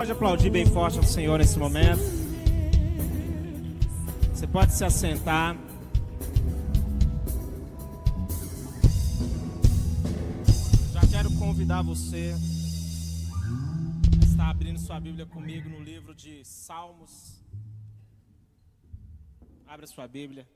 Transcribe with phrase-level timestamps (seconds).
[0.00, 2.00] Pode aplaudir bem forte ao Senhor nesse momento.
[4.32, 5.54] Você pode se assentar.
[10.90, 12.34] Já quero convidar você
[14.22, 17.38] a estar abrindo sua Bíblia comigo no livro de Salmos.
[19.66, 20.48] Abra sua Bíblia.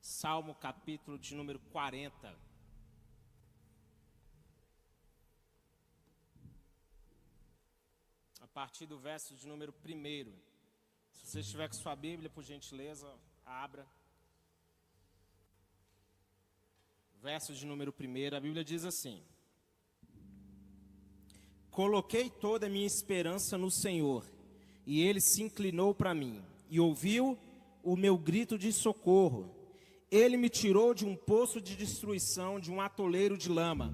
[0.00, 2.43] Salmo capítulo de número 40.
[8.54, 10.32] Partir do verso de número 1.
[11.10, 13.12] Se você estiver com sua Bíblia, por gentileza,
[13.44, 13.84] abra.
[17.20, 19.20] Verso de número 1, a Bíblia diz assim:
[21.68, 24.24] Coloquei toda a minha esperança no Senhor,
[24.86, 26.40] e ele se inclinou para mim
[26.70, 27.36] e ouviu
[27.82, 29.52] o meu grito de socorro.
[30.12, 33.92] Ele me tirou de um poço de destruição, de um atoleiro de lama,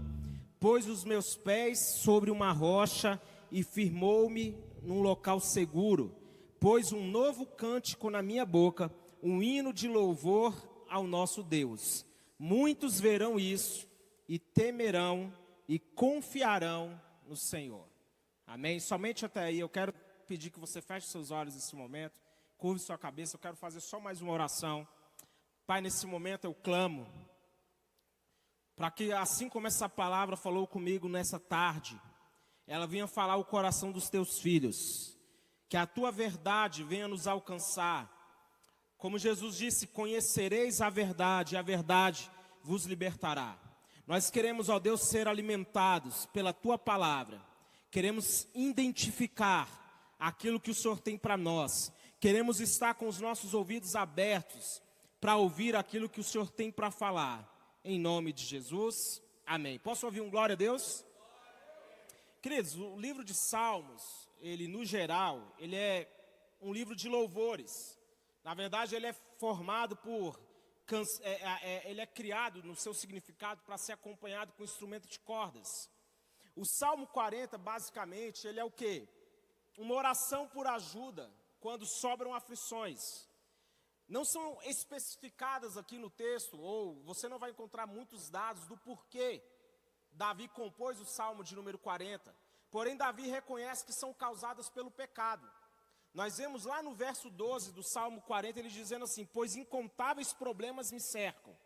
[0.59, 3.19] pôs os meus pés sobre uma rocha
[3.51, 6.17] e firmou-me num local seguro
[6.61, 8.93] pôs um novo cântico na minha boca,
[9.23, 10.55] um hino de louvor
[10.89, 12.05] ao nosso Deus.
[12.39, 13.89] Muitos verão isso
[14.29, 15.33] e temerão
[15.67, 17.89] e confiarão no Senhor.
[18.47, 18.79] Amém?
[18.79, 19.95] Somente até aí eu quero
[20.27, 22.21] pedir que você feche seus olhos nesse momento,
[22.59, 23.37] curve sua cabeça.
[23.37, 24.87] Eu quero fazer só mais uma oração.
[25.67, 27.07] Pai, nesse momento eu clamo
[28.77, 32.01] para que, assim como essa palavra falou comigo nessa tarde,
[32.71, 35.19] ela venha falar o coração dos teus filhos
[35.69, 38.09] que a tua verdade venha nos alcançar.
[38.97, 42.31] Como Jesus disse: Conhecereis a verdade, e a verdade
[42.63, 43.59] vos libertará.
[44.07, 47.45] Nós queremos, ó Deus, ser alimentados pela tua palavra,
[47.91, 53.97] queremos identificar aquilo que o Senhor tem para nós, queremos estar com os nossos ouvidos
[53.97, 54.81] abertos
[55.21, 57.49] para ouvir aquilo que o Senhor tem para falar.
[57.85, 59.77] Em nome de Jesus, amém.
[59.77, 61.05] Posso ouvir um glória a Deus?
[62.43, 66.11] Queridos, o livro de Salmos, ele no geral, ele é
[66.59, 68.01] um livro de louvores.
[68.43, 70.41] Na verdade, ele é formado por
[71.21, 75.21] é, é, é, ele é criado no seu significado para ser acompanhado com instrumento de
[75.21, 75.91] cordas.
[76.57, 79.07] O Salmo 40, basicamente, ele é o que?
[79.77, 83.29] Uma oração por ajuda quando sobram aflições.
[84.09, 89.43] Não são especificadas aqui no texto, ou você não vai encontrar muitos dados do porquê
[90.13, 92.35] Davi compôs o Salmo de número 40.
[92.71, 95.51] Porém, Davi reconhece que são causadas pelo pecado.
[96.13, 100.91] Nós vemos lá no verso 12 do Salmo 40, ele dizendo assim: Pois incontáveis problemas
[100.91, 101.57] me cercam,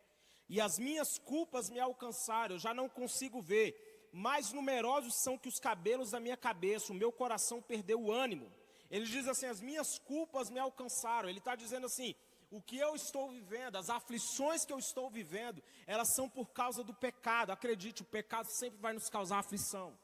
[0.49, 4.11] e as minhas culpas me alcançaram, eu já não consigo ver.
[4.13, 8.53] Mais numerosos são que os cabelos da minha cabeça, o meu coração perdeu o ânimo.
[8.91, 11.29] Ele diz assim: As minhas culpas me alcançaram.
[11.29, 12.15] Ele está dizendo assim:
[12.57, 16.85] o que eu estou vivendo, as aflições que eu estou vivendo, elas são por causa
[16.85, 17.51] do pecado.
[17.51, 19.99] Acredite, o pecado sempre vai nos causar aflição.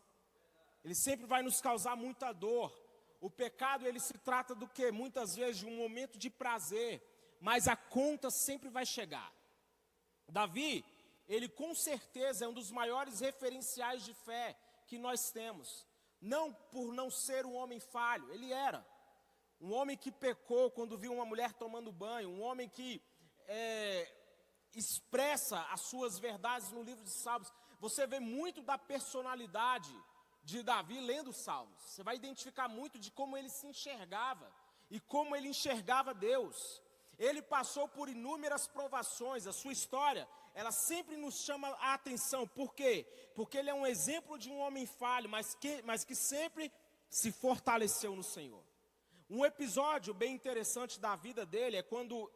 [0.84, 2.76] Ele sempre vai nos causar muita dor.
[3.20, 4.90] O pecado, ele se trata do que?
[4.90, 7.00] Muitas vezes de um momento de prazer,
[7.40, 9.32] mas a conta sempre vai chegar.
[10.28, 10.84] Davi,
[11.28, 15.86] ele com certeza é um dos maiores referenciais de fé que nós temos.
[16.20, 18.84] Não por não ser um homem falho, ele era.
[19.60, 23.02] Um homem que pecou quando viu uma mulher tomando banho, um homem que
[23.46, 24.10] é,
[24.74, 27.52] expressa as suas verdades no livro de Salmos.
[27.78, 29.94] Você vê muito da personalidade
[30.42, 31.80] de Davi lendo os Salmos.
[31.82, 34.50] Você vai identificar muito de como ele se enxergava
[34.90, 36.82] e como ele enxergava Deus.
[37.18, 42.46] Ele passou por inúmeras provações, a sua história, ela sempre nos chama a atenção.
[42.48, 43.06] Por quê?
[43.34, 46.72] Porque ele é um exemplo de um homem falho, mas que, mas que sempre
[47.10, 48.64] se fortaleceu no Senhor.
[49.32, 52.28] Um episódio bem interessante da vida dele é quando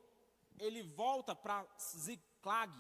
[0.61, 2.73] ele volta para Ziklag.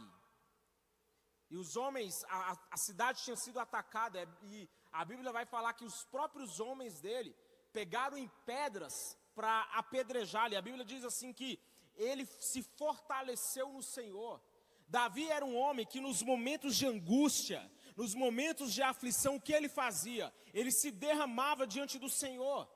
[1.50, 5.84] E os homens, a, a cidade tinha sido atacada, e a Bíblia vai falar que
[5.84, 7.34] os próprios homens dele
[7.72, 10.54] pegaram em pedras para apedrejar-lhe.
[10.54, 11.58] A Bíblia diz assim que
[11.96, 14.40] ele se fortaleceu no Senhor.
[14.86, 19.52] Davi era um homem que nos momentos de angústia, nos momentos de aflição, o que
[19.52, 20.32] ele fazia?
[20.52, 22.68] Ele se derramava diante do Senhor.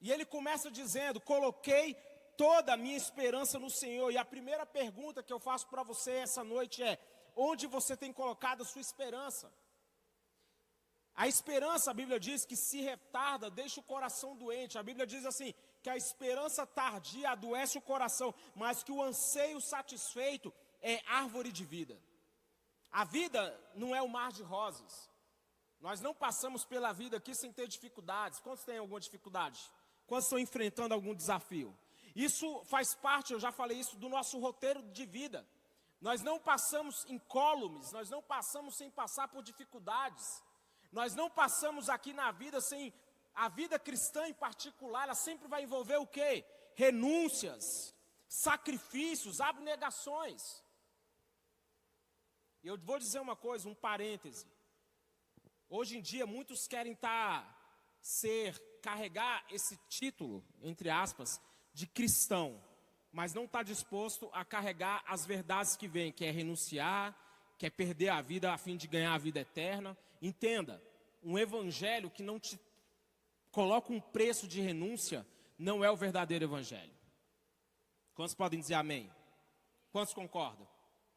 [0.00, 1.94] E ele começa dizendo: Coloquei
[2.36, 4.10] toda a minha esperança no Senhor.
[4.10, 6.98] E a primeira pergunta que eu faço para você essa noite é:
[7.36, 9.52] Onde você tem colocado a sua esperança?
[11.14, 14.78] A esperança, a Bíblia diz que se retarda, deixa o coração doente.
[14.78, 15.52] A Bíblia diz assim:
[15.82, 21.64] que a esperança tardia adoece o coração, mas que o anseio satisfeito é árvore de
[21.64, 22.00] vida.
[22.90, 23.42] A vida
[23.74, 25.10] não é o um mar de rosas.
[25.80, 28.40] Nós não passamos pela vida aqui sem ter dificuldades.
[28.40, 29.60] Quantos têm alguma dificuldade?
[30.08, 31.76] Quantos estão enfrentando algum desafio?
[32.16, 35.46] Isso faz parte, eu já falei isso, do nosso roteiro de vida.
[36.00, 40.42] Nós não passamos incólumes, nós não passamos sem passar por dificuldades.
[40.90, 42.92] Nós não passamos aqui na vida sem
[43.34, 46.44] A vida cristã em particular, ela sempre vai envolver o quê?
[46.74, 47.94] Renúncias,
[48.26, 50.42] sacrifícios, abnegações.
[52.64, 54.46] E eu vou dizer uma coisa, um parêntese.
[55.68, 57.57] Hoje em dia muitos querem estar tá,
[58.08, 61.38] ser carregar esse título, entre aspas,
[61.74, 62.58] de cristão,
[63.12, 67.14] mas não está disposto a carregar as verdades que vêm, que é renunciar,
[67.58, 69.94] quer perder a vida a fim de ganhar a vida eterna.
[70.22, 70.82] Entenda,
[71.22, 72.58] um evangelho que não te
[73.50, 75.26] coloca um preço de renúncia
[75.58, 76.94] não é o verdadeiro evangelho.
[78.14, 79.12] Quantos podem dizer amém?
[79.92, 80.66] Quantos concordam?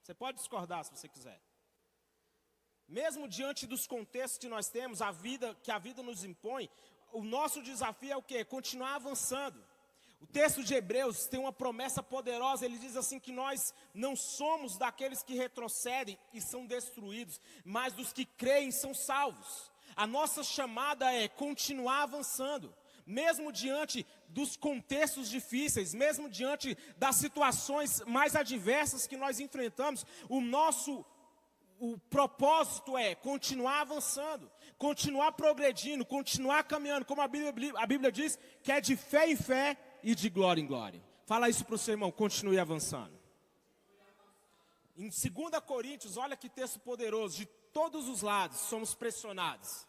[0.01, 1.41] Você pode discordar se você quiser.
[2.91, 6.69] Mesmo diante dos contextos que nós temos, a vida que a vida nos impõe,
[7.13, 8.43] o nosso desafio é o quê?
[8.43, 9.63] Continuar avançando.
[10.19, 14.77] O texto de Hebreus tem uma promessa poderosa, ele diz assim que nós não somos
[14.77, 19.71] daqueles que retrocedem e são destruídos, mas dos que creem são salvos.
[19.95, 28.01] A nossa chamada é continuar avançando, mesmo diante dos contextos difíceis, mesmo diante das situações
[28.01, 31.05] mais adversas que nós enfrentamos, o nosso
[31.81, 38.37] o propósito é continuar avançando, continuar progredindo, continuar caminhando, como a Bíblia, a Bíblia diz,
[38.61, 41.03] que é de fé em fé e de glória em glória.
[41.25, 43.19] Fala isso para o seu irmão, continue avançando.
[44.95, 49.87] Em 2 Coríntios, olha que texto poderoso, de todos os lados somos pressionados,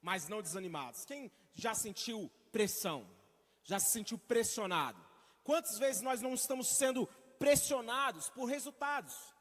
[0.00, 1.04] mas não desanimados.
[1.04, 3.04] Quem já sentiu pressão?
[3.64, 5.04] Já se sentiu pressionado?
[5.42, 7.04] Quantas vezes nós não estamos sendo
[7.36, 9.31] pressionados por resultados?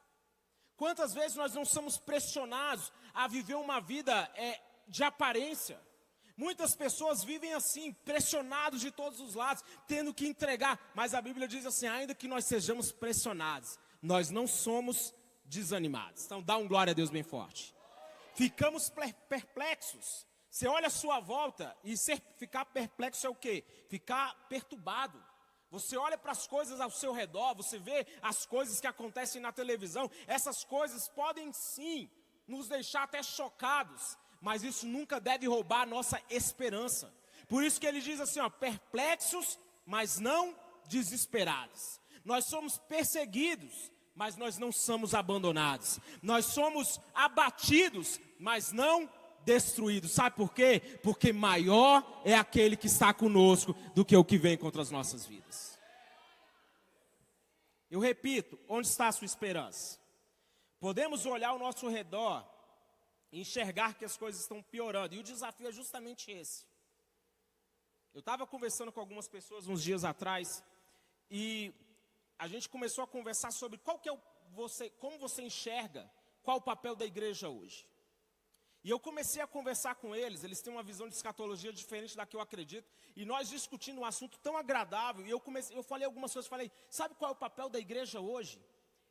[0.81, 5.79] Quantas vezes nós não somos pressionados a viver uma vida é, de aparência?
[6.35, 10.79] Muitas pessoas vivem assim, pressionados de todos os lados, tendo que entregar.
[10.95, 15.13] Mas a Bíblia diz assim: ainda que nós sejamos pressionados, nós não somos
[15.45, 16.25] desanimados.
[16.25, 17.75] Então dá um glória a Deus bem forte.
[18.33, 18.91] Ficamos
[19.29, 20.25] perplexos.
[20.49, 23.63] Você olha a sua volta e ser, ficar perplexo é o quê?
[23.87, 25.23] Ficar perturbado.
[25.71, 29.53] Você olha para as coisas ao seu redor, você vê as coisas que acontecem na
[29.53, 30.11] televisão.
[30.27, 32.09] Essas coisas podem sim
[32.45, 37.13] nos deixar até chocados, mas isso nunca deve roubar a nossa esperança.
[37.47, 40.53] Por isso que ele diz assim, ó, perplexos, mas não
[40.87, 42.01] desesperados.
[42.25, 45.99] Nós somos perseguidos, mas nós não somos abandonados.
[46.21, 49.09] Nós somos abatidos, mas não
[49.45, 50.11] destruídos.
[50.11, 50.99] Sabe por quê?
[51.03, 55.25] Porque maior é aquele que está conosco do que o que vem contra as nossas
[55.25, 55.79] vidas.
[57.89, 59.99] Eu repito, onde está a sua esperança?
[60.79, 62.49] Podemos olhar ao nosso redor
[63.31, 65.15] enxergar que as coisas estão piorando.
[65.15, 66.65] E o desafio é justamente esse.
[68.13, 70.63] Eu estava conversando com algumas pessoas uns dias atrás
[71.29, 71.73] e
[72.37, 76.11] a gente começou a conversar sobre qual que é o, você, como você enxerga
[76.43, 77.87] qual o papel da igreja hoje.
[78.83, 82.25] E eu comecei a conversar com eles, eles têm uma visão de escatologia diferente da
[82.25, 86.05] que eu acredito, e nós discutindo um assunto tão agradável, e eu comecei, eu falei
[86.05, 88.59] algumas coisas, falei, sabe qual é o papel da igreja hoje?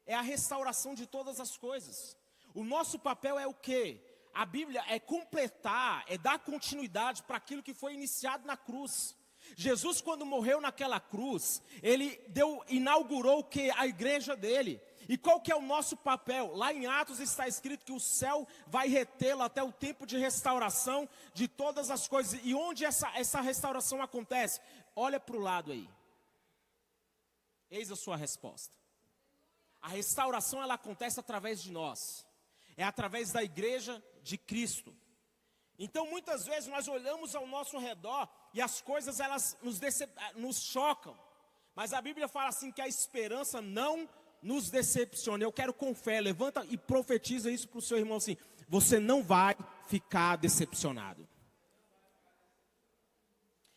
[0.05, 2.17] É a restauração de todas as coisas.
[2.53, 4.03] O nosso papel é o quê?
[4.33, 9.17] a Bíblia é completar, é dar continuidade para aquilo que foi iniciado na cruz.
[9.57, 13.71] Jesus, quando morreu naquela cruz, ele deu, inaugurou o que?
[13.73, 14.81] A igreja dele.
[15.11, 16.55] E qual que é o nosso papel?
[16.55, 21.09] Lá em Atos está escrito que o céu vai retê-lo até o tempo de restauração
[21.35, 22.39] de todas as coisas.
[22.45, 24.61] E onde essa, essa restauração acontece?
[24.95, 25.91] Olha para o lado aí.
[27.69, 28.73] Eis a sua resposta.
[29.83, 32.25] A restauração ela acontece através de nós.
[32.77, 34.97] É através da igreja de Cristo.
[35.77, 39.81] Então, muitas vezes nós olhamos ao nosso redor e as coisas elas nos,
[40.37, 41.19] nos chocam.
[41.75, 44.09] Mas a Bíblia fala assim que a esperança não
[44.43, 45.45] nos decepciona.
[45.45, 48.37] Eu quero com fé, levanta e profetiza isso para o seu irmão assim:
[48.69, 49.57] você não vai
[49.89, 51.29] ficar decepcionado.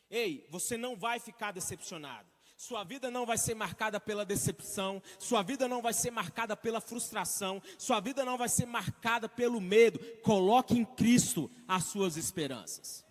[0.09, 2.27] Ei, você não vai ficar decepcionado.
[2.55, 6.79] Sua vida não vai ser marcada pela decepção, sua vida não vai ser marcada pela
[6.79, 9.99] frustração, sua vida não vai ser marcada pelo medo.
[10.21, 13.03] Coloque em Cristo as suas esperanças.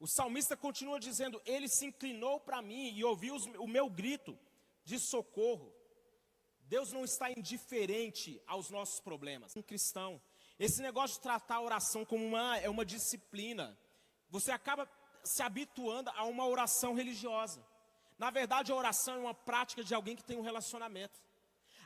[0.00, 4.36] O salmista continua dizendo: Ele se inclinou para mim e ouviu o meu grito
[4.84, 5.72] de socorro.
[6.72, 9.54] Deus não está indiferente aos nossos problemas.
[9.54, 10.18] Um cristão,
[10.58, 13.78] esse negócio de tratar a oração como uma é uma disciplina.
[14.30, 14.88] Você acaba
[15.22, 17.62] se habituando a uma oração religiosa.
[18.18, 21.20] Na verdade, a oração é uma prática de alguém que tem um relacionamento.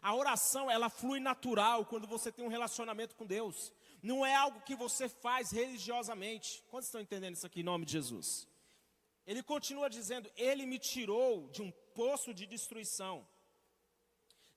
[0.01, 3.73] A oração, ela flui natural quando você tem um relacionamento com Deus.
[4.01, 6.63] Não é algo que você faz religiosamente.
[6.71, 8.47] Quantos estão entendendo isso aqui em nome de Jesus?
[9.27, 13.27] Ele continua dizendo: Ele me tirou de um poço de destruição,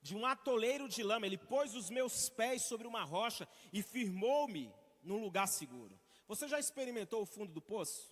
[0.10, 1.28] de um atoleiro de lama.
[1.28, 4.74] Ele pôs os meus pés sobre uma rocha e firmou-me
[5.04, 5.98] num lugar seguro.
[6.28, 8.12] Você já experimentou o fundo do poço?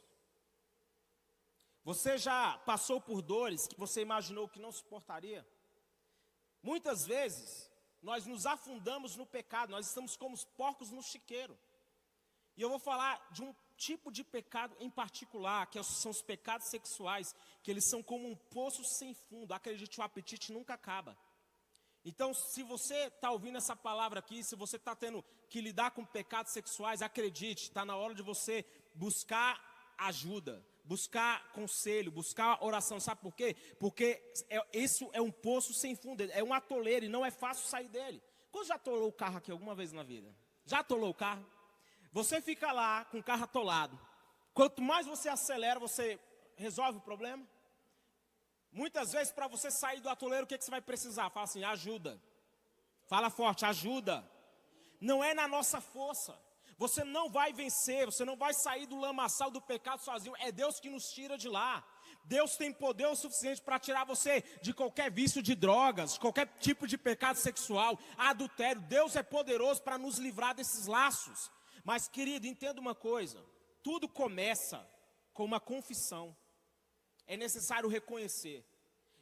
[1.83, 5.47] Você já passou por dores que você imaginou que não suportaria?
[6.61, 11.57] Muitas vezes, nós nos afundamos no pecado, nós estamos como os porcos no chiqueiro.
[12.55, 16.67] E eu vou falar de um tipo de pecado em particular, que são os pecados
[16.67, 19.53] sexuais, que eles são como um poço sem fundo.
[19.53, 21.17] Acredite, o apetite nunca acaba.
[22.07, 26.05] Então, se você está ouvindo essa palavra aqui, se você está tendo que lidar com
[26.05, 28.63] pecados sexuais, acredite, está na hora de você
[28.95, 32.97] buscar ajuda, buscar conselho, buscar oração.
[32.97, 33.57] Sabe por quê?
[33.77, 37.67] Porque é, isso é um poço sem fundo, é um atoleiro e não é fácil
[37.67, 38.23] sair dele.
[38.53, 40.33] Quando já atolou o carro aqui alguma vez na vida?
[40.65, 41.45] Já atolou o carro?
[42.13, 43.99] Você fica lá com o carro atolado.
[44.53, 46.17] Quanto mais você acelera, você
[46.55, 47.45] resolve o problema?
[48.81, 51.31] Muitas vezes, para você sair do atoleiro, o que, que você vai precisar?
[51.31, 52.21] Fala assim: ajuda.
[53.07, 54.15] Fala forte, ajuda.
[55.01, 56.37] Não é na nossa força.
[56.77, 60.35] Você não vai vencer, você não vai sair do lamaçal do pecado sozinho.
[60.37, 61.83] É Deus que nos tira de lá.
[62.23, 66.85] Deus tem poder o suficiente para tirar você de qualquer vício de drogas, qualquer tipo
[66.85, 68.81] de pecado sexual, adultério.
[68.81, 71.49] Deus é poderoso para nos livrar desses laços.
[71.83, 73.43] Mas, querido, entenda uma coisa:
[73.81, 74.87] tudo começa
[75.33, 76.37] com uma confissão.
[77.27, 78.65] É necessário reconhecer.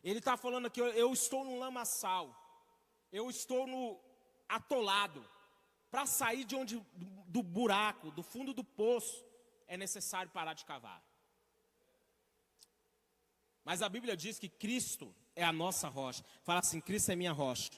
[0.03, 2.25] Ele está falando aqui, eu estou no lamaçal,
[3.11, 3.99] eu estou no
[4.47, 5.25] atolado.
[5.89, 6.85] Para sair de onde
[7.27, 9.25] do, buraco, do fundo do poço,
[9.67, 11.03] é necessário parar de cavar.
[13.63, 16.23] Mas a Bíblia diz que Cristo é a nossa rocha.
[16.43, 17.71] Fala assim: Cristo é minha rocha.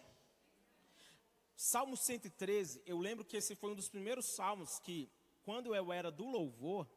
[1.56, 5.10] Salmo 113, eu lembro que esse foi um dos primeiros salmos que,
[5.44, 6.88] quando eu era do louvor,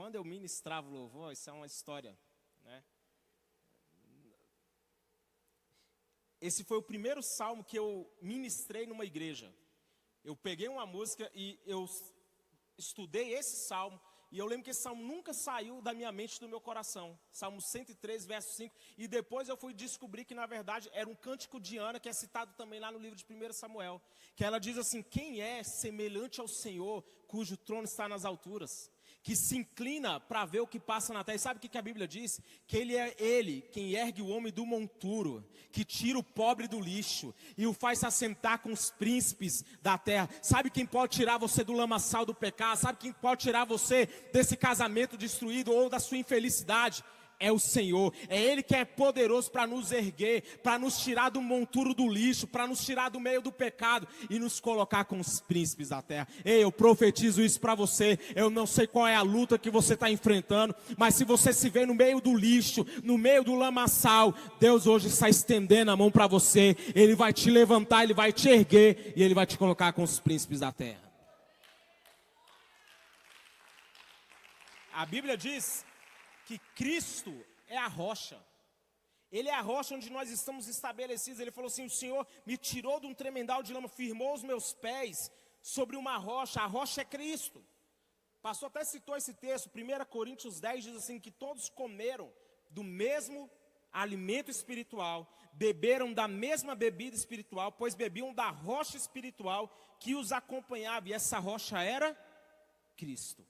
[0.00, 2.18] quando eu ministrava o louvor, isso é uma história,
[2.64, 2.82] né?
[6.40, 9.54] Esse foi o primeiro salmo que eu ministrei numa igreja.
[10.24, 11.86] Eu peguei uma música e eu
[12.78, 14.00] estudei esse salmo
[14.32, 17.18] e eu lembro que esse salmo nunca saiu da minha mente, do meu coração.
[17.32, 18.74] Salmo 103, verso 5.
[18.96, 22.12] E depois eu fui descobrir que, na verdade, era um cântico de Ana, que é
[22.12, 24.00] citado também lá no livro de 1 Samuel.
[24.36, 28.88] Que ela diz assim: Quem é semelhante ao Senhor, cujo trono está nas alturas?
[29.22, 31.36] Que se inclina para ver o que passa na terra.
[31.36, 32.40] E sabe o que a Bíblia diz?
[32.66, 36.80] Que ele é ele quem ergue o homem do monturo, que tira o pobre do
[36.80, 40.28] lixo e o faz assentar com os príncipes da terra.
[40.40, 42.78] Sabe quem pode tirar você do lamaçal do pecado?
[42.78, 47.04] Sabe quem pode tirar você desse casamento destruído ou da sua infelicidade?
[47.40, 51.40] É o Senhor, é Ele que é poderoso para nos erguer, para nos tirar do
[51.40, 55.40] monturo do lixo, para nos tirar do meio do pecado e nos colocar com os
[55.40, 56.28] príncipes da terra.
[56.44, 58.18] Ei, eu profetizo isso para você.
[58.36, 61.70] Eu não sei qual é a luta que você está enfrentando, mas se você se
[61.70, 66.10] vê no meio do lixo, no meio do lamaçal, Deus hoje está estendendo a mão
[66.10, 66.76] para você.
[66.94, 70.20] Ele vai te levantar, Ele vai te erguer e Ele vai te colocar com os
[70.20, 71.10] príncipes da terra.
[74.92, 75.86] A Bíblia diz
[76.50, 77.32] que Cristo
[77.68, 78.44] é a rocha.
[79.30, 81.38] Ele é a rocha onde nós estamos estabelecidos.
[81.38, 84.72] Ele falou assim: O Senhor me tirou de um tremendal de lama, firmou os meus
[84.72, 85.30] pés
[85.62, 86.60] sobre uma rocha.
[86.60, 87.64] A rocha é Cristo.
[88.42, 92.32] Pastor até citou esse texto, 1 Coríntios 10 diz assim: que todos comeram
[92.68, 93.48] do mesmo
[93.92, 99.68] alimento espiritual, beberam da mesma bebida espiritual, pois bebiam da rocha espiritual
[100.00, 102.16] que os acompanhava, e essa rocha era
[102.96, 103.46] Cristo.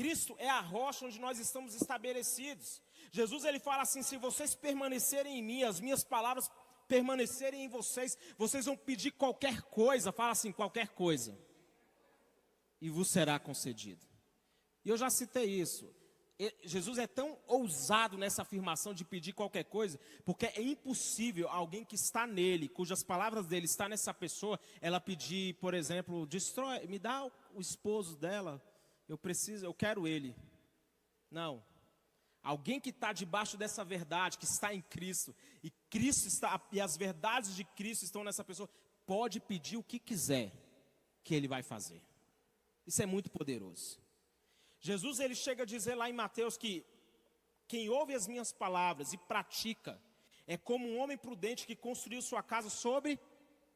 [0.00, 2.80] Cristo é a rocha onde nós estamos estabelecidos.
[3.12, 6.50] Jesus ele fala assim: se vocês permanecerem em mim, as minhas palavras
[6.88, 11.38] permanecerem em vocês, vocês vão pedir qualquer coisa, fala assim, qualquer coisa,
[12.80, 14.06] e vos será concedido.
[14.86, 15.94] E eu já citei isso.
[16.64, 21.94] Jesus é tão ousado nessa afirmação de pedir qualquer coisa, porque é impossível alguém que
[21.94, 27.30] está nele, cujas palavras dele está nessa pessoa, ela pedir, por exemplo, destrói, me dá
[27.54, 28.62] o esposo dela,
[29.10, 30.36] eu preciso, eu quero ele.
[31.28, 31.64] Não.
[32.40, 36.96] Alguém que está debaixo dessa verdade, que está em Cristo, e Cristo está, e as
[36.96, 38.70] verdades de Cristo estão nessa pessoa,
[39.04, 40.52] pode pedir o que quiser,
[41.24, 42.00] que ele vai fazer.
[42.86, 44.00] Isso é muito poderoso.
[44.78, 46.86] Jesus ele chega a dizer lá em Mateus que
[47.66, 50.00] quem ouve as minhas palavras e pratica
[50.46, 53.18] é como um homem prudente que construiu sua casa sobre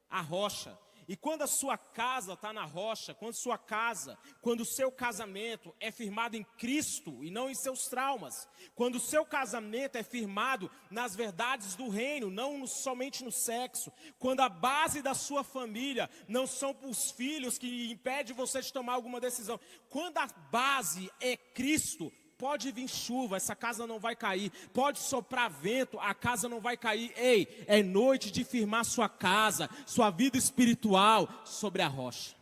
[0.08, 0.78] a rocha.
[1.06, 5.74] E quando a sua casa está na rocha, quando sua casa, quando o seu casamento
[5.78, 10.70] é firmado em Cristo e não em seus traumas, quando o seu casamento é firmado
[10.90, 16.46] nas verdades do reino, não somente no sexo, quando a base da sua família não
[16.46, 22.12] são os filhos que impedem você de tomar alguma decisão, quando a base é Cristo,
[22.44, 24.52] Pode vir chuva, essa casa não vai cair.
[24.74, 27.10] Pode soprar vento, a casa não vai cair.
[27.16, 32.36] Ei, é noite de firmar sua casa, sua vida espiritual sobre a rocha.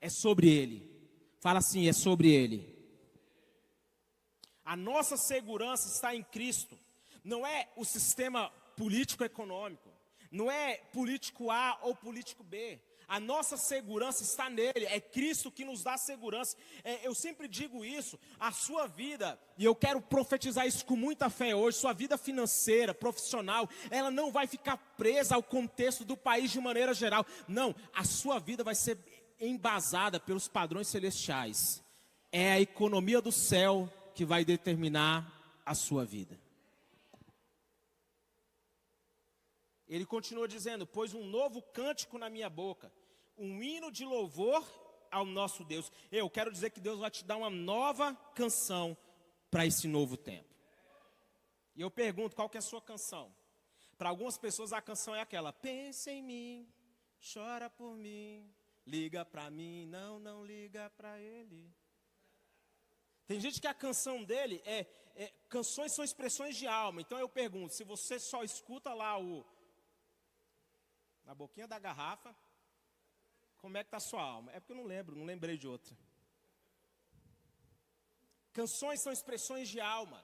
[0.00, 0.94] É sobre ele.
[1.40, 2.72] Fala assim, é sobre Ele.
[4.64, 6.78] A nossa segurança está em Cristo.
[7.24, 9.90] Não é o sistema político-econômico.
[10.30, 12.80] Não é político A ou político B.
[13.06, 16.56] A nossa segurança está nele, é Cristo que nos dá segurança.
[16.82, 21.28] É, eu sempre digo isso, a sua vida, e eu quero profetizar isso com muita
[21.30, 26.50] fé hoje, sua vida financeira, profissional, ela não vai ficar presa ao contexto do país
[26.50, 27.26] de maneira geral.
[27.46, 28.98] Não, a sua vida vai ser
[29.40, 31.82] embasada pelos padrões celestiais.
[32.32, 36.43] É a economia do céu que vai determinar a sua vida.
[39.88, 42.92] Ele continua dizendo: Pois um novo cântico na minha boca,
[43.36, 44.64] um hino de louvor
[45.10, 45.90] ao nosso Deus.
[46.10, 48.96] Eu quero dizer que Deus vai te dar uma nova canção
[49.50, 50.54] para esse novo tempo.
[51.76, 53.34] E eu pergunto: qual que é a sua canção?
[53.96, 56.68] Para algumas pessoas a canção é aquela: Pensa em mim,
[57.32, 58.50] chora por mim,
[58.86, 61.72] liga para mim, não, não liga para ele.
[63.26, 64.86] Tem gente que a canção dele é,
[65.16, 67.00] é, canções são expressões de alma.
[67.00, 69.44] Então eu pergunto, se você só escuta lá o
[71.24, 72.34] na boquinha da garrafa,
[73.58, 74.52] como é que está sua alma?
[74.52, 75.96] É porque eu não lembro, não lembrei de outra.
[78.52, 80.22] Canções são expressões de alma,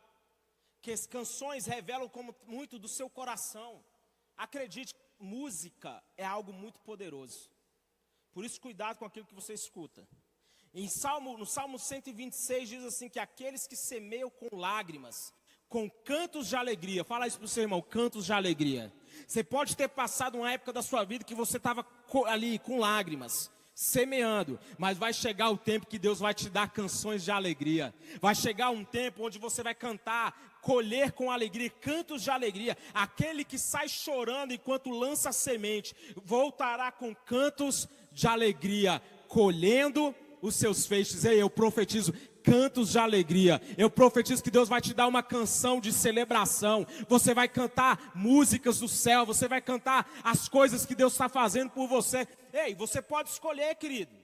[0.82, 3.84] que as canções revelam como, muito do seu coração.
[4.36, 7.50] Acredite, música é algo muito poderoso.
[8.32, 10.06] Por isso, cuidado com aquilo que você escuta.
[10.72, 15.34] Em Salmo, no Salmo 126 diz assim que aqueles que semeiam com lágrimas,
[15.68, 18.92] com cantos de alegria, fala isso para o seu irmão, cantos de alegria.
[19.26, 21.86] Você pode ter passado uma época da sua vida que você estava
[22.26, 27.24] ali com lágrimas, semeando, mas vai chegar o tempo que Deus vai te dar canções
[27.24, 27.94] de alegria.
[28.20, 32.76] Vai chegar um tempo onde você vai cantar, colher com alegria, cantos de alegria.
[32.92, 40.86] Aquele que sai chorando enquanto lança semente, voltará com cantos de alegria, colhendo os seus
[40.86, 41.24] feixes.
[41.24, 43.60] Ei, eu profetizo cantos de alegria.
[43.76, 46.86] Eu profetizo que Deus vai te dar uma canção de celebração.
[47.08, 49.26] Você vai cantar músicas do céu.
[49.26, 52.26] Você vai cantar as coisas que Deus está fazendo por você.
[52.52, 54.14] Ei, você pode escolher, querido.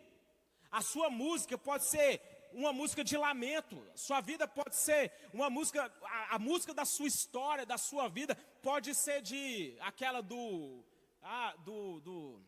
[0.71, 2.21] A sua música pode ser
[2.53, 3.87] uma música de lamento.
[3.95, 8.35] Sua vida pode ser uma música, a, a, música da sua história, da sua vida,
[8.63, 10.83] pode ser de aquela do,
[11.23, 12.41] ah, do, do,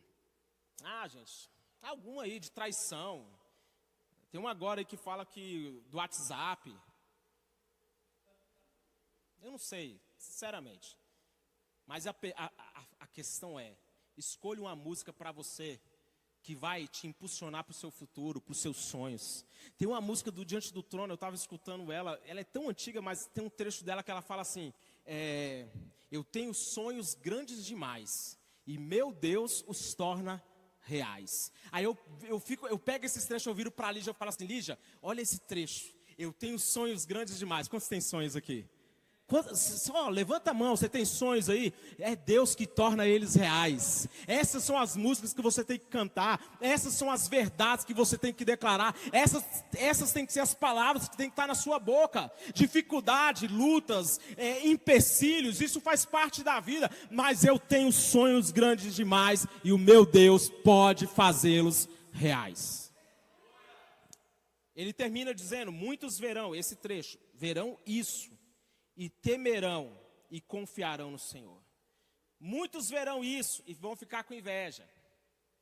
[0.83, 1.49] ah, gente,
[1.81, 3.27] alguma aí de traição,
[4.31, 6.75] tem uma agora aí que fala que do WhatsApp.
[9.41, 10.97] Eu não sei, sinceramente.
[11.87, 12.51] Mas a, a,
[12.99, 13.75] a questão é:
[14.15, 15.79] escolha uma música para você
[16.41, 19.45] que vai te impulsionar para o seu futuro, para os seus sonhos.
[19.77, 23.01] Tem uma música do Diante do Trono, eu estava escutando ela, ela é tão antiga,
[23.01, 24.73] mas tem um trecho dela que ela fala assim:
[25.05, 25.67] é,
[26.11, 28.37] Eu tenho sonhos grandes demais,
[28.67, 30.43] e meu Deus os torna
[30.89, 31.51] reais.
[31.71, 34.29] Aí eu, eu, fico, eu pego esses trechos, eu viro para a Lígia e falo
[34.29, 35.93] assim, Lígia, olha esse trecho.
[36.17, 37.67] Eu tenho sonhos grandes demais.
[37.67, 38.65] Quantos tem sonhos aqui?
[40.11, 41.71] Levanta a mão, você tem sonhos aí?
[41.99, 44.07] É Deus que torna eles reais.
[44.25, 46.57] Essas são as músicas que você tem que cantar.
[46.59, 48.95] Essas são as verdades que você tem que declarar.
[49.11, 49.43] Essas,
[49.75, 52.31] essas têm que ser as palavras que tem que estar na sua boca.
[52.55, 56.89] Dificuldade, lutas, é, empecilhos, isso faz parte da vida.
[57.11, 62.91] Mas eu tenho sonhos grandes demais e o meu Deus pode fazê-los reais.
[64.75, 68.38] Ele termina dizendo: muitos verão esse trecho, verão isso
[68.99, 69.97] e temerão
[70.29, 71.63] e confiarão no Senhor.
[72.37, 74.85] Muitos verão isso e vão ficar com inveja.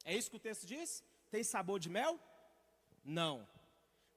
[0.04, 1.04] É isso que o texto diz?
[1.30, 2.20] Tem sabor de mel?
[3.06, 3.48] Não.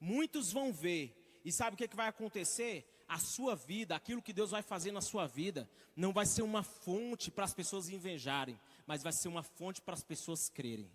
[0.00, 1.14] Muitos vão ver.
[1.44, 3.04] E sabe o que, que vai acontecer?
[3.06, 6.62] A sua vida, aquilo que Deus vai fazer na sua vida, não vai ser uma
[6.62, 10.90] fonte para as pessoas invejarem, mas vai ser uma fonte para as pessoas crerem.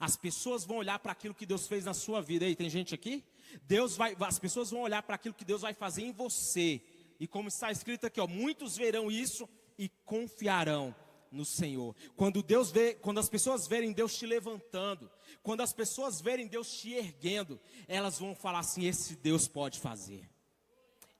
[0.00, 2.46] As pessoas vão olhar para aquilo que Deus fez na sua vida.
[2.46, 3.22] Aí tem gente aqui?
[3.64, 6.82] Deus vai, as pessoas vão olhar para aquilo que Deus vai fazer em você
[7.18, 9.48] e como está escrito aqui, ó, muitos verão isso
[9.78, 10.94] e confiarão
[11.30, 11.94] no Senhor.
[12.16, 15.10] Quando Deus vê, quando as pessoas verem Deus te levantando,
[15.42, 20.28] quando as pessoas verem Deus te erguendo, elas vão falar assim: esse Deus pode fazer.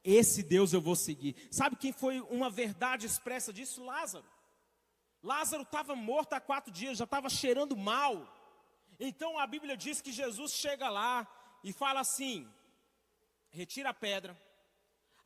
[0.03, 1.35] Esse Deus eu vou seguir.
[1.51, 3.85] Sabe quem foi uma verdade expressa disso?
[3.85, 4.25] Lázaro.
[5.23, 8.33] Lázaro estava morto há quatro dias, já estava cheirando mal.
[9.01, 11.27] Então a Bíblia diz que Jesus chega lá
[11.65, 12.49] e fala assim:
[13.51, 14.41] retira a pedra,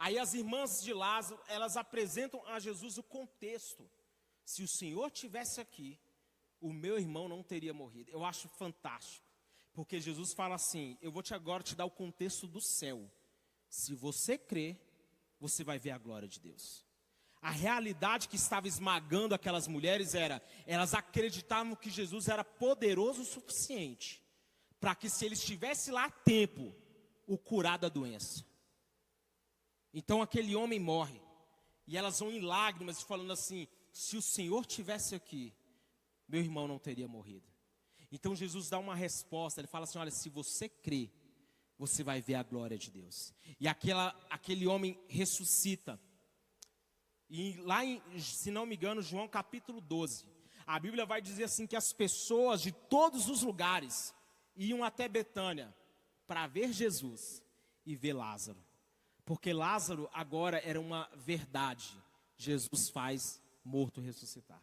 [0.00, 3.86] Aí as irmãs de Lázaro, elas apresentam a Jesus o contexto.
[4.46, 6.00] Se o Senhor tivesse aqui,
[6.58, 8.10] o meu irmão não teria morrido.
[8.10, 9.26] Eu acho fantástico.
[9.74, 13.12] Porque Jesus fala assim: Eu vou te agora te dar o contexto do céu.
[13.68, 14.80] Se você crer,
[15.38, 16.82] você vai ver a glória de Deus.
[17.42, 23.26] A realidade que estava esmagando aquelas mulheres era, elas acreditavam que Jesus era poderoso o
[23.26, 24.24] suficiente
[24.80, 26.74] para que se ele estivesse lá a tempo,
[27.26, 28.48] o curar da doença.
[29.92, 31.20] Então aquele homem morre.
[31.86, 35.52] E elas vão em lágrimas, falando assim: se o Senhor tivesse aqui,
[36.28, 37.48] meu irmão não teria morrido.
[38.12, 41.10] Então Jesus dá uma resposta, ele fala assim: olha, se você crê,
[41.78, 43.32] você vai ver a glória de Deus.
[43.58, 46.00] E aquela, aquele homem ressuscita.
[47.28, 50.26] E lá, em, se não me engano, João capítulo 12,
[50.66, 54.14] a Bíblia vai dizer assim: que as pessoas de todos os lugares
[54.56, 55.74] iam até Betânia
[56.26, 57.42] para ver Jesus
[57.84, 58.62] e ver Lázaro.
[59.24, 61.96] Porque Lázaro agora era uma verdade.
[62.36, 64.62] Jesus faz morto ressuscitar.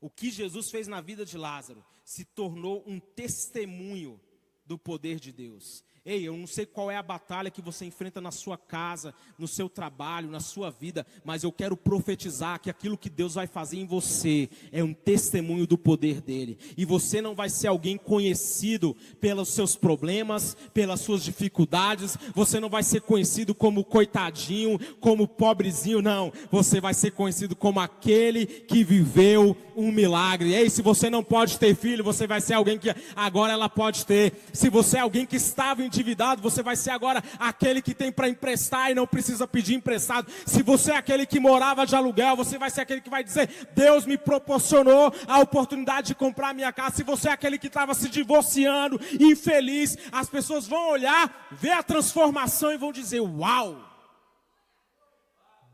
[0.00, 4.20] O que Jesus fez na vida de Lázaro se tornou um testemunho
[4.64, 5.82] do poder de Deus.
[6.04, 9.46] Ei, eu não sei qual é a batalha que você enfrenta na sua casa, no
[9.46, 13.78] seu trabalho, na sua vida, mas eu quero profetizar que aquilo que Deus vai fazer
[13.78, 16.58] em você é um testemunho do poder dele.
[16.76, 22.68] E você não vai ser alguém conhecido pelos seus problemas, pelas suas dificuldades, você não
[22.68, 26.32] vai ser conhecido como coitadinho, como pobrezinho, não.
[26.50, 30.54] Você vai ser conhecido como aquele que viveu um milagre.
[30.54, 34.04] Ei, se você não pode ter filho, você vai ser alguém que agora ela pode
[34.04, 34.32] ter.
[34.52, 38.12] Se você é alguém que estava em endividado, você vai ser agora aquele que tem
[38.12, 40.30] para emprestar e não precisa pedir emprestado.
[40.46, 43.68] Se você é aquele que morava de aluguel, você vai ser aquele que vai dizer:
[43.74, 46.96] Deus me proporcionou a oportunidade de comprar minha casa.
[46.96, 51.82] Se você é aquele que estava se divorciando, infeliz, as pessoas vão olhar, ver a
[51.82, 53.84] transformação e vão dizer: Uau!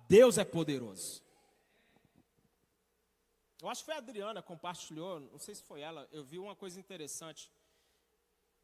[0.08, 1.22] Deus é poderoso.
[3.60, 6.54] Eu acho que foi a Adriana compartilhou, não sei se foi ela, eu vi uma
[6.54, 7.50] coisa interessante.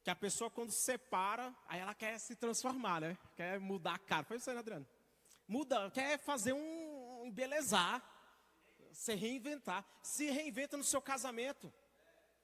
[0.03, 3.19] Que a pessoa, quando separa, aí ela quer se transformar, né?
[3.37, 4.25] Quer mudar a cara.
[4.25, 4.87] Foi isso aí, né, Adriano?
[5.47, 8.03] Muda, quer fazer um, embelezar,
[8.93, 9.85] se reinventar.
[10.03, 11.73] Se reinventa no seu casamento.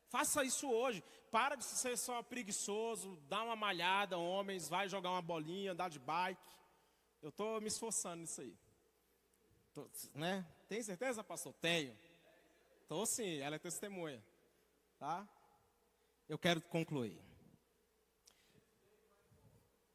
[0.09, 1.03] Faça isso hoje.
[1.31, 5.99] Para de ser só preguiçoso, dá uma malhada, homens, vai jogar uma bolinha, andar de
[5.99, 6.40] bike.
[7.23, 8.57] Eu estou me esforçando nisso aí.
[9.73, 10.47] Tô, né?
[10.69, 11.53] Tem certeza, pastor?
[11.55, 11.97] Tenho.
[12.83, 14.23] Estou sim, ela é testemunha.
[14.99, 15.29] Tá?
[16.29, 17.21] Eu quero concluir.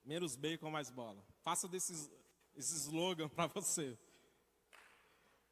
[0.04, 1.24] Menos bacon, mais bola.
[1.44, 2.10] Faça desses,
[2.56, 3.98] esse slogan para você.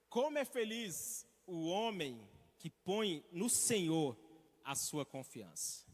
[0.10, 2.20] Como é feliz o homem
[2.58, 4.18] que põe no Senhor
[4.64, 5.86] a sua confiança.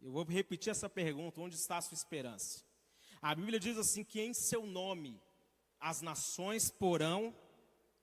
[0.00, 2.64] Eu vou repetir essa pergunta: onde está a sua esperança?
[3.20, 5.20] A Bíblia diz assim: que em seu nome
[5.80, 7.34] as nações porão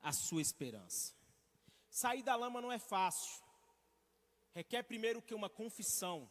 [0.01, 1.13] a sua esperança.
[1.89, 3.41] Sair da lama não é fácil,
[4.53, 6.29] requer primeiro que uma confissão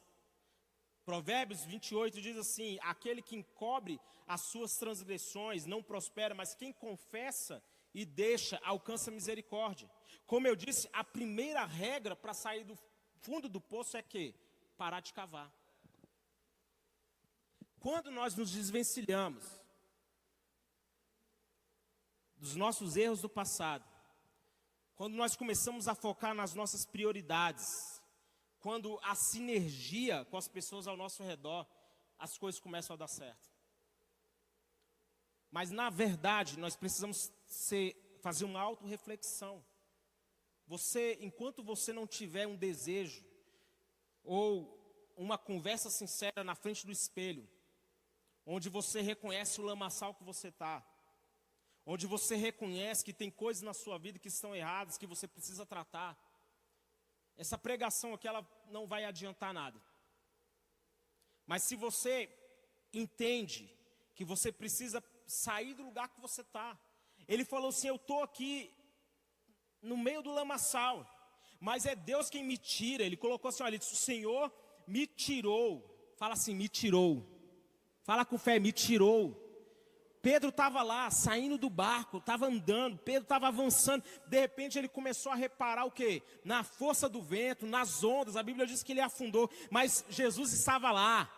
[1.09, 7.65] Provérbios 28 diz assim: Aquele que encobre as suas transgressões não prospera, mas quem confessa
[7.95, 9.91] e deixa alcança misericórdia.
[10.27, 12.79] Como eu disse, a primeira regra para sair do
[13.23, 14.35] fundo do poço é que
[14.77, 15.51] parar de cavar.
[17.81, 19.47] Quando nós nos desvencilhamos
[22.37, 23.87] dos nossos erros do passado,
[24.95, 27.98] quando nós começamos a focar nas nossas prioridades,
[28.61, 31.67] quando a sinergia com as pessoas ao nosso redor,
[32.19, 33.49] as coisas começam a dar certo.
[35.51, 39.65] Mas na verdade, nós precisamos ser, fazer uma autorreflexão.
[40.67, 43.25] Você, enquanto você não tiver um desejo
[44.23, 44.77] ou
[45.17, 47.49] uma conversa sincera na frente do espelho,
[48.45, 50.85] onde você reconhece o lamaçal que você está,
[51.87, 55.65] onde você reconhece que tem coisas na sua vida que estão erradas, que você precisa
[55.65, 56.19] tratar,
[57.39, 59.81] essa pregação aqui ela não vai adiantar nada.
[61.47, 62.29] Mas se você
[62.93, 63.73] entende
[64.15, 66.79] que você precisa sair do lugar que você está,
[67.27, 68.75] ele falou assim: Eu estou aqui
[69.81, 71.07] no meio do lamaçal,
[71.61, 73.05] mas é Deus quem me tira.
[73.05, 74.53] Ele colocou assim: Olha, ele disse, o Senhor
[74.87, 76.15] me tirou.
[76.17, 77.25] Fala assim: Me tirou.
[78.03, 79.48] Fala com fé: Me tirou.
[80.23, 84.03] Pedro estava lá, saindo do barco, estava andando, Pedro estava avançando.
[84.27, 86.23] De repente ele começou a reparar o que?
[86.45, 88.37] Na força do vento, nas ondas.
[88.37, 91.31] A Bíblia diz que ele afundou, mas Jesus estava lá.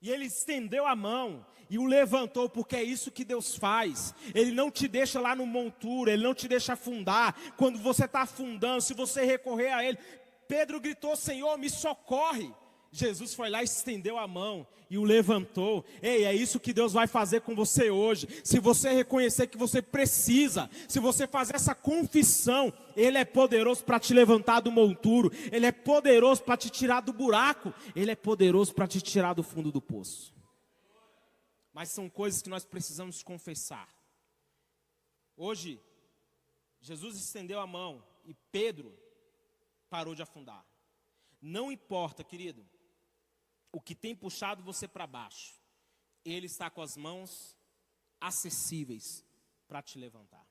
[0.00, 4.14] E ele estendeu a mão e o levantou, porque é isso que Deus faz.
[4.34, 7.34] Ele não te deixa lá no monturo, ele não te deixa afundar.
[7.56, 9.98] Quando você está afundando, se você recorrer a ele,
[10.46, 12.52] Pedro gritou: Senhor, me socorre.
[12.94, 15.82] Jesus foi lá, estendeu a mão e o levantou.
[16.02, 18.28] Ei, é isso que Deus vai fazer com você hoje.
[18.44, 23.98] Se você reconhecer que você precisa, se você fazer essa confissão, Ele é poderoso para
[23.98, 28.74] te levantar do monturo, Ele é poderoso para te tirar do buraco, Ele é poderoso
[28.74, 30.34] para te tirar do fundo do poço.
[31.72, 33.88] Mas são coisas que nós precisamos confessar.
[35.34, 35.80] Hoje,
[36.82, 38.94] Jesus estendeu a mão e Pedro
[39.88, 40.62] parou de afundar.
[41.40, 42.62] Não importa, querido
[43.72, 45.58] o que tem puxado você para baixo,
[46.24, 47.56] Ele está com as mãos
[48.20, 49.24] acessíveis
[49.66, 50.46] para te levantar.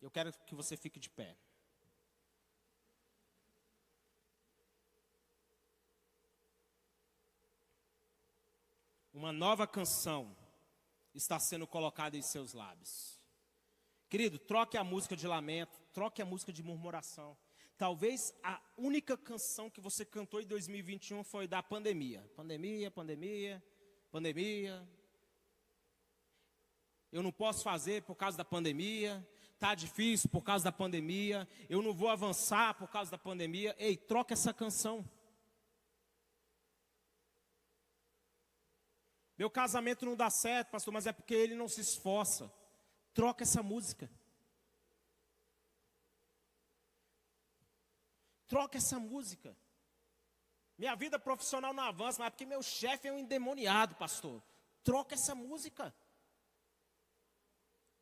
[0.00, 1.36] Eu quero que você fique de pé.
[9.12, 10.36] Uma nova canção
[11.14, 13.18] está sendo colocada em seus lábios.
[14.08, 17.36] Querido, troque a música de lamento, troque a música de murmuração.
[17.78, 22.24] Talvez a única canção que você cantou em 2021 foi da pandemia.
[22.34, 23.62] Pandemia, pandemia,
[24.10, 24.88] pandemia.
[27.12, 29.26] Eu não posso fazer por causa da pandemia.
[29.58, 31.46] Tá difícil por causa da pandemia.
[31.68, 33.76] Eu não vou avançar por causa da pandemia.
[33.78, 35.06] Ei, troca essa canção.
[39.36, 42.50] Meu casamento não dá certo, pastor, mas é porque ele não se esforça.
[43.12, 44.10] Troca essa música.
[48.46, 49.56] Troca essa música.
[50.78, 54.42] Minha vida profissional não avança, mas porque meu chefe é um endemoniado, pastor.
[54.84, 55.94] Troca essa música.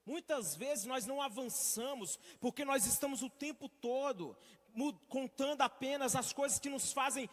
[0.04, 4.37] Muitas vezes nós não avançamos porque nós estamos o tempo todo
[5.09, 7.30] contando apenas as coisas que nos fazem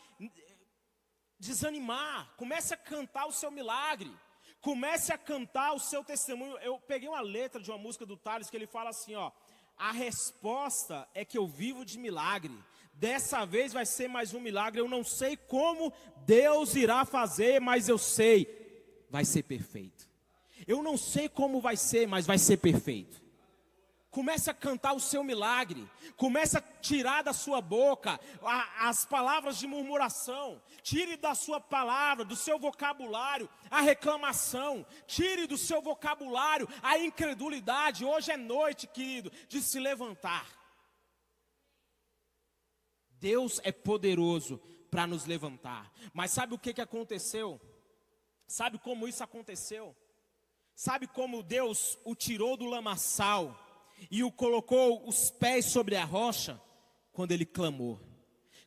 [1.40, 2.34] desanimar.
[2.38, 4.16] Comece a cantar o seu milagre.
[4.62, 6.56] Comece a cantar o seu testemunho.
[6.60, 9.32] Eu peguei uma letra de uma música do Thales que ele fala assim, ó:
[9.76, 12.56] "A resposta é que eu vivo de milagre.
[13.02, 14.80] Dessa vez vai ser mais um milagre.
[14.80, 20.08] Eu não sei como Deus irá fazer, mas eu sei, vai ser perfeito.
[20.68, 23.20] Eu não sei como vai ser, mas vai ser perfeito.
[24.12, 25.90] Comece a cantar o seu milagre.
[26.16, 30.62] Comece a tirar da sua boca a, as palavras de murmuração.
[30.84, 34.86] Tire da sua palavra, do seu vocabulário, a reclamação.
[35.08, 38.06] Tire do seu vocabulário a incredulidade.
[38.06, 40.61] Hoje é noite, querido, de se levantar.
[43.22, 45.90] Deus é poderoso para nos levantar.
[46.14, 47.62] Mas sabe o que, que aconteceu?
[48.46, 49.96] Sabe como isso aconteceu?
[50.76, 53.70] Sabe como Deus o tirou do lamaçal?
[54.10, 56.60] e o colocou os pés sobre a rocha
[57.12, 58.00] quando ele clamou,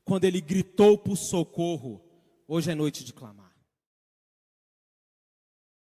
[0.04, 2.00] quando ele gritou por socorro.
[2.46, 3.43] Hoje é noite de clamar.